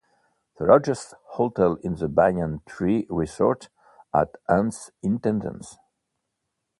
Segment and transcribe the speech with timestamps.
[0.57, 3.69] The largest hotel is the Banyan Tree Resort
[4.11, 5.77] at Anse Intendance.